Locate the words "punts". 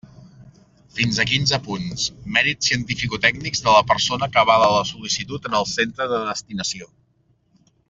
1.67-2.05